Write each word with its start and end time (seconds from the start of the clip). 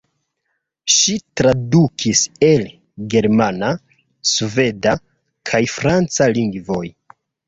Ŝi 0.91 1.13
tradukis 1.41 2.21
el 2.47 2.63
germana, 3.15 3.69
sveda 4.31 4.95
kaj 5.51 5.61
franca 5.75 6.29
lingvoj. 6.33 6.83